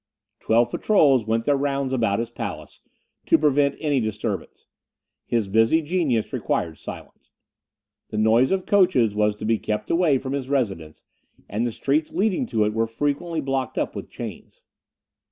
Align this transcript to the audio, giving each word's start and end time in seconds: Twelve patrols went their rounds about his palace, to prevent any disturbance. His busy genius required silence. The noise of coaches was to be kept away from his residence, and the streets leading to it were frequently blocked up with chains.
Twelve 0.39 0.71
patrols 0.71 1.27
went 1.27 1.43
their 1.43 1.55
rounds 1.55 1.93
about 1.93 2.17
his 2.17 2.31
palace, 2.31 2.81
to 3.27 3.37
prevent 3.37 3.75
any 3.79 3.99
disturbance. 3.99 4.65
His 5.27 5.47
busy 5.47 5.79
genius 5.83 6.33
required 6.33 6.79
silence. 6.79 7.29
The 8.09 8.17
noise 8.17 8.49
of 8.49 8.65
coaches 8.65 9.13
was 9.13 9.35
to 9.35 9.45
be 9.45 9.59
kept 9.59 9.91
away 9.91 10.17
from 10.17 10.33
his 10.33 10.49
residence, 10.49 11.03
and 11.47 11.67
the 11.67 11.71
streets 11.71 12.11
leading 12.11 12.47
to 12.47 12.65
it 12.65 12.73
were 12.73 12.87
frequently 12.87 13.41
blocked 13.41 13.77
up 13.77 13.95
with 13.95 14.09
chains. 14.09 14.63